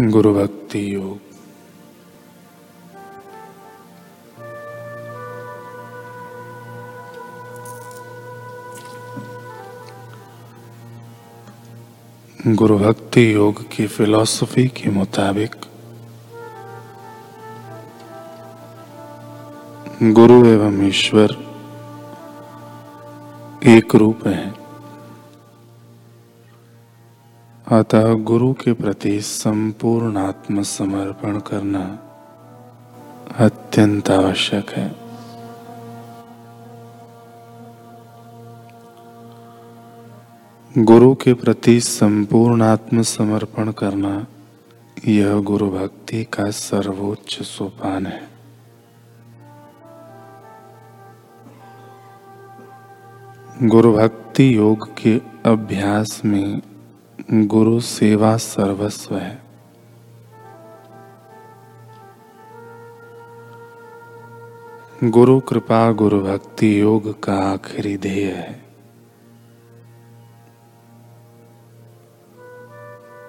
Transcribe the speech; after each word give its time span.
गुरु 0.00 0.34
भक्ति 0.34 0.94
योग। 0.94 1.18
गुरु 12.54 12.78
भक्ति 12.78 13.34
योग 13.34 13.62
की 13.68 13.86
फिलॉसफी 13.86 14.66
के 14.68 14.90
मुताबिक, 14.90 15.54
गुरु 20.02 20.44
एवं 20.46 20.88
ईश्वर 20.88 21.36
एक 23.66 23.94
रूप 23.94 24.26
है। 24.26 24.63
अतः 27.72 28.12
गुरु 28.12 28.52
के 28.52 28.72
प्रति 28.72 29.20
संपूर्ण 29.20 30.16
आत्मसमर्पण 30.16 31.38
करना 31.38 31.98
अत्यंत 33.44 34.10
आवश्यक 34.10 34.70
है। 34.70 34.96
गुरु 40.78 41.14
के 41.14 41.34
प्रति 41.34 41.80
संपूर्ण 41.80 42.62
आत्मसमर्पण 42.62 43.72
करना 43.72 44.26
यह 45.08 45.38
गुरु 45.40 45.70
भक्ति 45.70 46.24
का 46.24 46.50
सर्वोच्च 46.50 47.42
सोपान 47.42 48.06
है। 48.06 48.28
गुरु 53.62 53.92
भक्ति 53.92 54.56
योग 54.56 54.94
के 54.94 55.20
अभ्यास 55.46 56.22
में 56.24 56.62
गुरु 57.30 57.80
सेवा 57.80 58.36
सर्वस्व 58.36 59.16
है। 59.16 59.42
गुरु 65.04 65.40
कृपा, 65.40 65.92
गुरु 65.92 66.20
भक्ति 66.20 66.80
योग 66.80 67.22
का 67.22 67.34
आखिरी 67.34 67.96
ध्येय 67.96 68.32
है। 68.32 68.64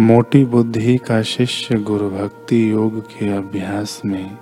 मोटी 0.00 0.44
बुद्धि 0.44 0.96
का 0.96 1.22
शिष्य 1.22 1.78
गुरु 1.78 2.10
भक्ति 2.10 2.70
योग 2.70 3.00
के 3.00 3.36
अभ्यास 3.36 4.02
में 4.04 4.38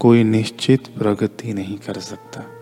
कोई 0.00 0.24
निश्चित 0.24 0.86
प्रगति 0.98 1.52
नहीं 1.52 1.78
कर 1.78 1.94
सकता। 1.94 2.61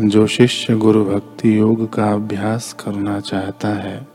जो 0.00 0.26
शिष्य 0.26 0.74
गुरु 0.74 1.04
भक्ति 1.04 1.58
योग 1.58 1.92
का 1.92 2.12
अभ्यास 2.12 2.72
करना 2.72 3.20
चाहता 3.20 3.68
है, 3.68 4.08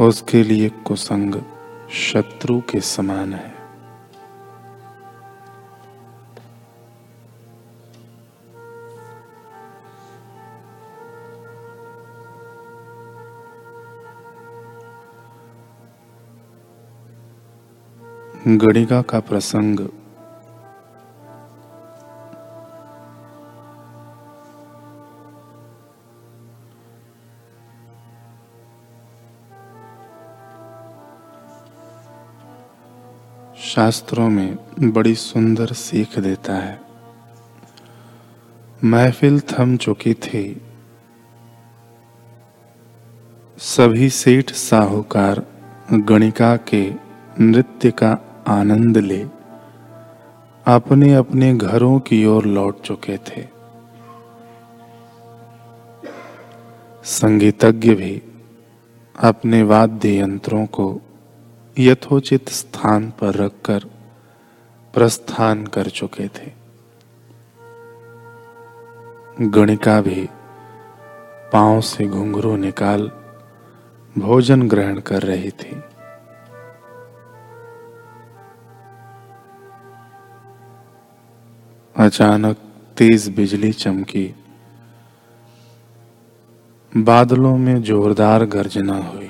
उसके 0.00 0.42
लिए 0.42 0.68
कुसंग 0.68 1.34
शत्रु 1.90 2.60
के 2.60 2.80
समान 2.80 3.32
है। 3.32 3.54
गणिका 18.48 19.02
का 19.02 19.20
प्रसंग 19.20 19.80
शास्त्रों 33.70 34.28
में 34.28 34.58
बड़ी 34.80 35.14
सुंदर 35.14 35.66
सीख 35.66 36.18
देता 36.18 36.52
है। 36.52 36.80
महफिल 38.84 39.40
थम 39.40 39.76
चुकी 39.76 40.14
थी। 40.14 40.62
सभी 43.58 44.10
सेठ 44.10 44.52
साहूकार 44.52 45.46
गणिका 45.92 46.56
के 46.56 46.94
नृत्य 47.40 47.90
का 47.90 48.42
आनंद 48.46 48.98
ले 48.98 49.26
अपने 50.66 51.14
अपने 51.14 51.56
घरों 51.56 52.00
की 52.00 52.26
ओर 52.26 52.46
लौट 52.46 52.80
चुके 52.80 53.16
थे। 53.16 53.46
संगीतज्ञ 57.04 57.94
भी 57.94 58.22
अपने 59.20 59.62
वाद्य 59.62 60.18
यंत्रों 60.18 60.66
को 60.66 61.00
यथोचित 61.80 62.48
स्थान 62.48 63.12
पर 63.20 63.34
रखकर 63.34 63.84
प्रस्थान 64.94 65.66
कर 65.66 65.86
चुके 65.88 66.28
थे। 66.28 66.52
गणिका 69.40 70.00
भी 70.00 70.28
पाँव 71.52 71.80
से 71.80 72.06
घुंघरू 72.06 72.56
निकाल 72.56 73.10
भोजन 74.18 74.68
ग्रहण 74.68 75.00
कर 75.00 75.22
रही 75.22 75.50
थी। 75.50 75.80
अचानक 81.96 82.56
तेज 82.96 83.28
बिजली 83.36 83.72
चमकी। 83.72 84.34
बादलों 86.96 87.56
में 87.56 87.82
जोरदार 87.82 88.44
गर्जना 88.44 88.96
हुई। 88.96 89.29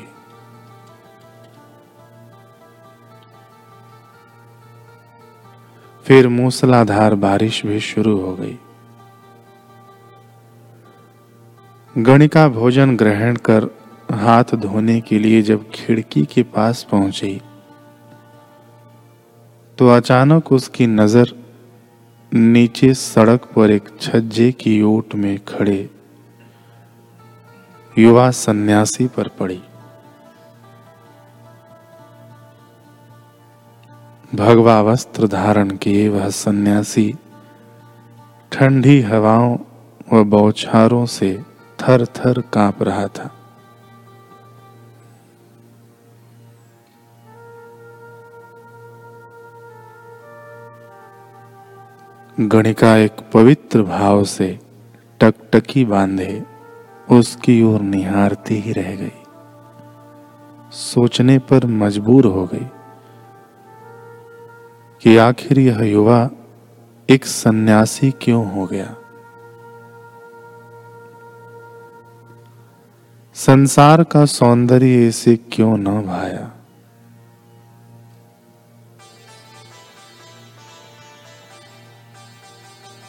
फिर 6.10 6.26
मूसलाधार 6.28 7.14
बारिश 7.14 7.60
भी 7.66 7.80
शुरू 7.80 8.16
हो 8.18 8.34
गई। 8.36 8.56
गणिका 11.96 12.48
भोजन 12.48 12.96
ग्रहण 12.96 13.36
कर 13.36 13.66
हाथ 14.14 14.54
धोने 14.56 15.00
के 15.00 15.18
लिए 15.18 15.42
जब 15.42 15.70
खिड़की 15.74 16.24
के 16.24 16.42
पास 16.56 16.82
पहुँची 16.90 17.40
तो 19.78 19.88
अचानक 19.88 20.52
उसकी 20.52 20.86
नज़र 20.88 21.34
नीचे 22.32 22.92
सड़क 22.96 23.48
पर 23.56 23.70
एक 23.70 23.88
छज्जे 24.00 24.50
की 24.52 24.80
ओट 24.82 25.14
में 25.14 25.38
खड़े 25.48 25.80
युवा 27.96 28.30
सन्यासी 28.36 29.06
पर 29.06 29.28
पड़ी। 29.40 29.60
भगवा 34.34 34.80
वस्त्र 34.80 35.28
धारण 35.28 35.70
किए 35.70 36.08
वह 36.08 36.28
सन्यासी। 36.28 37.14
ठंडी 38.52 39.00
हवाओं 39.00 39.58
व 40.12 40.24
बौछारों 40.24 41.06
से 41.06 41.42
थर 41.80 42.06
थर 42.06 42.40
काँप 42.40 42.82
रहा 42.82 43.06
था। 43.06 43.30
गणिका 52.40 52.96
एक 52.96 53.16
पवित्र 53.32 53.82
भाव 53.82 54.24
से 54.24 54.58
टकटकी 55.20 55.84
बांधे, 55.84 56.42
उसकी 57.10 57.62
ओर 57.62 57.80
निहारती 57.80 58.54
ही 58.54 58.72
रह 58.72 58.96
गई। 58.96 59.22
सोचने 60.70 61.38
पर 61.38 61.66
मजबूर 61.66 62.26
हो 62.26 62.46
गई। 62.46 62.66
कि 65.02 65.16
आखिर 65.16 65.58
यह 65.58 65.80
युवा 65.80 66.30
एक 67.10 67.26
सन्यासी 67.26 68.10
क्यों 68.10 68.52
हो 68.52 68.66
गया? 68.66 68.96
संसार 73.34 74.04
का 74.04 74.24
सौंदर्य 74.24 75.08
इसे 75.08 75.36
क्यों 75.36 75.76
न 75.76 75.84
भाया? 75.84 76.52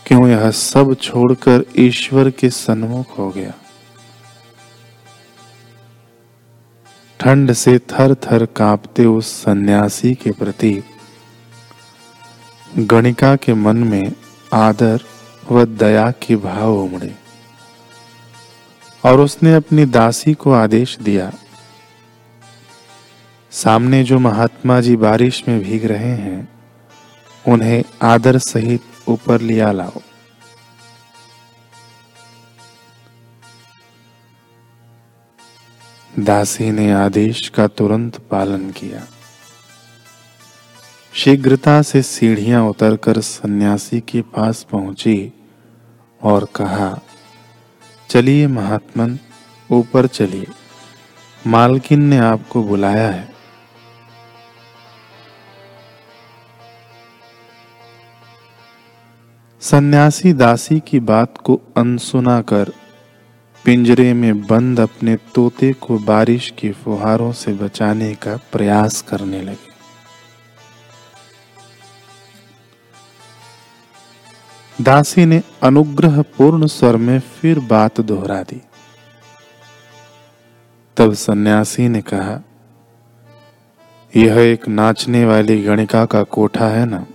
क्यों 0.08 0.28
यह 0.28 0.52
सब 0.52 0.94
छोड़कर 0.94 1.66
ईश्वर 1.78 2.30
के 2.30 2.50
सन्मुख 2.50 3.20
हो 3.20 3.30
गया? 3.30 3.54
ठंड 7.20 7.54
से 7.54 7.80
थर 7.80 8.16
थर 8.16 8.46
कांपते 8.46 9.06
उस 9.06 9.44
सन्यासी 9.44 10.16
के 10.16 10.32
प्रति 10.32 10.84
गणिका 12.78 13.36
के 13.36 13.54
मन 13.54 13.78
में 13.78 14.14
आदर 14.54 15.02
व 15.52 15.66
दया 15.66 16.12
के 16.12 16.36
भाव 16.36 16.74
उमड़े। 16.74 17.16
और 19.06 19.20
उसने 19.20 19.56
अपनी 19.56 19.86
दासी 19.86 20.34
को 20.34 20.52
आदेश 20.52 20.98
दिया, 21.00 21.32
सामने 23.52 24.04
जो 24.04 24.20
महात्मा 24.20 24.82
जी 24.82 24.96
बारिश 24.96 25.44
में 25.48 25.60
भीग 25.60 25.86
रहे 25.86 26.16
हैं, 26.18 26.48
उन्हें 27.48 27.84
आदर 28.02 28.38
सहित 28.38 28.82
ऊपर 29.08 29.42
लिया 29.42 29.72
लाओ। 29.72 30.02
दासी 36.20 36.72
ने 36.72 36.92
आदेश 36.92 37.50
का 37.50 37.68
तुरंत 37.68 38.18
पालन 38.18 38.72
किया। 38.72 39.08
शीघ्रता 41.14 41.82
से 41.82 42.02
सीढ़ियाँ 42.02 42.70
उतरकर 42.70 43.22
सन्यासी 43.22 44.00
के 44.00 44.22
पास 44.22 44.64
पहुँची 44.72 45.34
और 46.24 46.48
कहा, 46.56 47.00
चलिए 48.10 48.48
महात्मन, 48.48 49.20
ऊपर 49.72 50.08
चलिए। 50.08 50.48
मालकिन 51.48 52.02
ने 52.02 52.18
आपको 52.18 52.64
बुलाया 52.64 53.10
है। 53.10 53.30
सन्यासी 59.62 60.34
दासी 60.34 60.80
की 60.80 61.00
बात 61.00 61.38
को 61.38 61.62
अनसुना 61.78 62.42
कर 62.42 62.72
पिंजरे 63.66 64.14
में 64.14 64.48
बंद 64.48 64.80
अपने 64.80 65.16
तोते 65.16 65.74
को 65.74 66.00
बारिश 66.00 66.54
की 66.60 66.72
फुहारों 66.72 67.32
से 67.32 67.54
बचाने 67.54 68.16
का 68.16 68.38
प्रयास 68.52 69.02
करने 69.02 69.42
लगे। 69.42 69.71
दासी 74.82 75.26
ने 75.26 75.44
अनुग्रह 75.64 76.22
पूर्ण 76.22 76.66
स्वर 76.66 76.98
में 76.98 77.20
फिर 77.20 77.60
बात 77.60 78.02
दोहरा 78.02 78.44
दी। 78.44 78.62
तब 80.98 81.14
सन्यासी 81.14 81.88
ने 81.88 82.02
कहा, 82.02 82.44
यह 84.16 84.38
एक 84.38 84.68
नाचने 84.68 85.26
वाली 85.26 85.64
गणिका 85.64 86.06
का 86.06 86.24
कोठा 86.24 86.68
है 86.68 86.86
ना? 86.86 87.06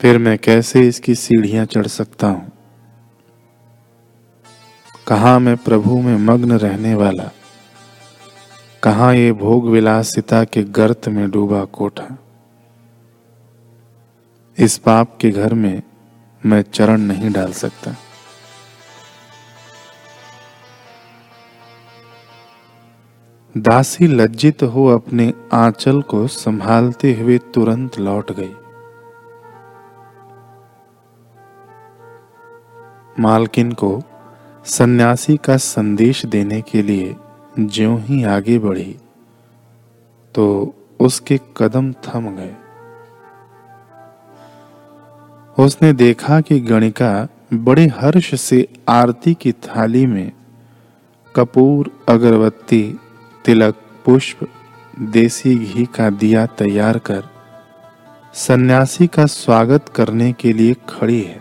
फिर 0.00 0.18
मैं 0.18 0.38
कैसे 0.38 0.88
इसकी 0.88 1.14
सीढ़ियाँ 1.14 1.66
चढ़ 1.66 1.86
सकता 1.86 2.26
हूँ? 2.26 2.52
कहा 5.06 5.38
मैं 5.38 5.56
प्रभु 5.56 6.00
में 6.00 6.16
मग्न 6.16 6.52
रहने 6.52 6.94
वाला? 6.94 7.30
कहा 8.82 9.12
ये 9.12 9.32
भोग 9.32 9.68
विलासिता 9.68 10.44
के 10.44 10.62
गर्त 10.62 11.08
में 11.08 11.30
डूबा 11.30 11.64
कोठा? 11.64 12.18
इस 14.60 14.76
पाप 14.78 15.16
के 15.20 15.30
घर 15.30 15.54
में 15.54 15.82
मैं 16.46 16.62
चरण 16.62 17.00
नहीं 17.00 17.30
डाल 17.32 17.52
सकता। 17.52 17.94
दासी 23.56 24.06
लज्जित 24.06 24.62
हो 24.62 24.86
अपने 24.86 25.32
आंचल 25.52 26.02
को 26.02 26.26
संभालते 26.26 27.14
हुए 27.14 27.38
तुरंत 27.54 27.98
लौट 27.98 28.32
गई। 28.32 28.52
मालकिन 33.22 33.72
को 33.72 34.02
सन्यासी 34.66 35.36
का 35.36 35.56
संदेश 35.56 36.26
देने 36.26 36.60
के 36.62 36.82
लिए 36.82 37.16
ज्यों 37.60 38.00
ही 38.00 38.24
आगे 38.24 38.58
बढ़ी 38.58 38.98
तो 40.34 40.74
उसके 41.00 41.40
कदम 41.56 41.92
थम 41.92 42.36
गए। 42.36 42.54
उसने 45.58 45.92
देखा 45.92 46.40
कि 46.40 46.60
गणिका 46.60 47.28
बड़े 47.52 47.86
हर्ष 47.86 48.40
से 48.40 48.68
आरती 48.88 49.34
की 49.34 49.52
थाली 49.52 50.06
में 50.06 50.32
कपूर, 51.36 52.04
अगरबत्ती, 52.08 52.98
तिलक, 53.44 53.74
पुष्प, 54.04 54.48
देसी 54.98 55.58
घी 55.58 55.86
का 55.86 56.10
दिया 56.10 56.46
तैयार 56.46 56.98
कर 56.98 57.24
सन्यासी 58.34 59.06
का 59.06 59.26
स्वागत 59.26 59.88
करने 59.88 60.32
के 60.32 60.52
लिए 60.52 60.76
खड़ी 60.88 61.22
है। 61.22 61.40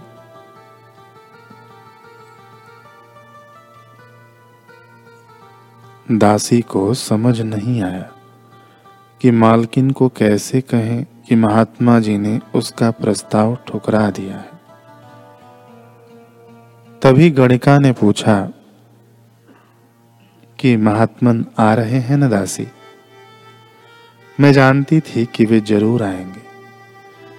दासी 6.12 6.62
को 6.62 6.94
समझ 6.94 7.42
नहीं 7.42 7.82
आया। 7.82 8.12
कि 9.22 9.32
मालकिन 9.32 9.92
को 9.92 10.10
कैसे 10.10 10.62
कहें 10.62 11.06
कि 11.30 11.36
महात्मा 11.36 12.00
जी 12.00 12.18
ने 12.18 12.40
उसका 12.56 12.92
प्रस्ताव 12.92 13.58
ठुकरा 13.68 14.10
दिया 14.12 14.36
है। 14.36 14.60
तभी 17.02 17.30
गणिका 17.30 17.80
ने 17.80 17.92
पूछा, 17.92 18.50
कि 20.60 20.78
महात्मन 20.78 21.46
आ 21.60 21.74
रहे 21.74 22.00
हैं 22.00 22.18
न 22.18 22.30
दासी? 22.30 22.68
मैं 24.40 24.54
जानती 24.54 25.00
थी 25.00 25.26
कि 25.26 25.46
वे 25.46 25.60
ज़रूर 25.60 26.04
आएँगे। 26.04 26.50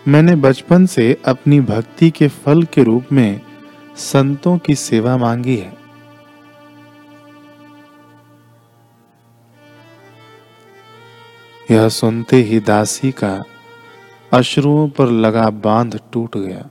मैंने 0.08 0.36
बचपन 0.36 0.86
से 0.86 1.16
अपनी 1.24 1.60
भक्ति 1.60 2.10
के 2.10 2.28
फल 2.28 2.62
के 2.62 2.82
रूप 2.82 3.04
में 3.12 3.40
संतों 3.96 4.58
की 4.58 4.74
सेवा 4.74 5.16
मांगी 5.16 5.56
है। 5.56 5.79
यह 11.70 11.88
सुनते 11.88 12.36
ही 12.36 12.60
दासी 12.60 13.10
का 13.12 13.44
अश्रुओं 14.32 14.88
पर 14.88 15.06
लगा 15.06 15.50
बाँध 15.50 16.00
टूट 16.12 16.36
गया 16.36 16.66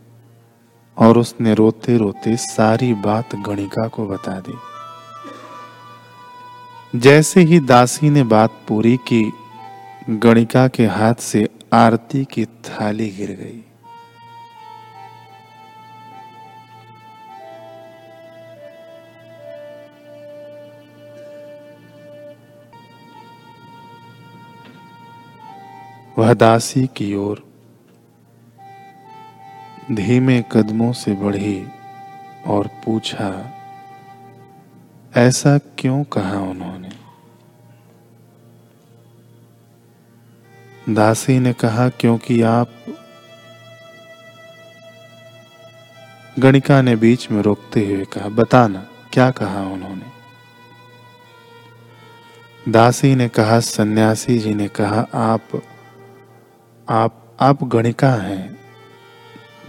और 0.98 1.18
उसने 1.18 1.54
रोते 1.54 1.98
रोते 1.98 2.36
सारी 2.38 2.94
बात 2.94 3.36
गणिका 3.36 3.88
को 3.88 4.08
बता 4.08 4.40
दी। 4.40 4.54
जैसे 7.00 7.42
ही 7.42 7.60
दासी 7.60 8.10
ने 8.10 8.24
बात 8.24 8.50
पूरी 8.68 8.98
की, 8.98 9.32
गणिका 10.10 10.68
के 10.68 10.86
हाथ 10.86 11.14
से 11.14 11.50
आरती 11.74 12.26
की 12.26 12.46
थाली 12.46 13.10
गिर 13.10 13.32
गई। 13.32 13.69
वह 26.20 26.34
दासी 26.34 26.88
की 26.88 27.16
ओर 27.16 27.44
धीमे 29.92 30.44
कदमों 30.52 30.94
से 30.94 31.14
बढ़ी 31.14 31.68
और 32.48 32.68
पूछा, 32.68 33.54
ऐसा 35.16 35.58
क्यों 35.58 36.04
कहा 36.04 36.40
उन्होंने? 36.40 36.90
दासी 40.94 41.40
ने 41.40 41.54
कहा, 41.54 41.90
क्योंकि 41.90 42.42
आप 42.42 42.70
गणिका 46.40 46.82
ने 46.82 46.96
बीच 46.96 47.32
में 47.32 47.42
रोकते 47.42 47.86
हुए 47.86 48.06
कहा, 48.06 48.30
बताना, 48.30 48.88
क्या 49.14 49.32
कहा 49.32 49.62
उन्होंने? 49.62 50.06
दासी 52.72 53.16
ने 53.16 53.30
कहा, 53.30 53.60
सन्यासी 53.60 54.40
जी 54.40 54.54
ने 54.54 54.68
कहा, 54.68 55.08
आप 55.14 55.62
आप 56.90 57.38
आप 57.40 57.64
गणिका 57.64 58.10
हैं। 58.10 58.60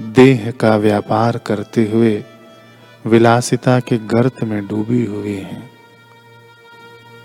देह 0.00 0.50
का 0.50 0.76
व्यापार 0.76 1.38
करते 1.38 1.90
हुए 1.90 2.24
विलासिता 3.06 3.80
के 3.80 3.98
गर्त 3.98 4.44
में 4.44 4.66
डूबी 4.66 5.04
हुई 5.04 5.36
हैं। 5.36 5.70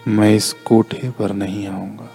मैं 0.07 0.35
इस 0.35 0.53
कोठे 0.53 1.09
पर 1.09 1.31
नहीं 1.31 1.67
आऊँगा। 1.67 2.09